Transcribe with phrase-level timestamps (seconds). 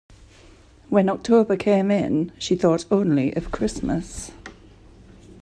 [0.89, 4.31] When October came in, she thought only of Christmas.